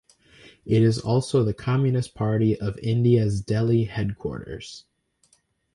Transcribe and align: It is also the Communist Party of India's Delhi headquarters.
It 0.65 0.81
is 0.81 0.97
also 0.99 1.43
the 1.43 1.53
Communist 1.53 2.15
Party 2.15 2.59
of 2.59 2.75
India's 2.79 3.39
Delhi 3.39 3.83
headquarters. 3.83 4.85